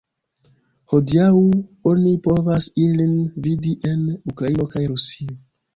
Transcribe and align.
Hodiaŭ 0.93 1.27
oni 1.91 2.15
povas 2.31 2.71
ilin 2.87 3.15
vidi 3.49 3.79
en 3.93 4.05
Ukrainio 4.35 4.69
kaj 4.75 4.89
Rusio. 4.95 5.43